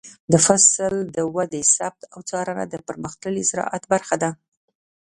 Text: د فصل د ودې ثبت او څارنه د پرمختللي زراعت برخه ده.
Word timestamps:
د 0.31 0.33
فصل 0.45 0.93
د 1.15 1.17
ودې 1.35 1.61
ثبت 1.75 2.01
او 2.13 2.19
څارنه 2.29 2.65
د 2.69 2.75
پرمختللي 2.87 3.43
زراعت 3.51 3.83
برخه 3.93 4.15
ده. 4.23 4.31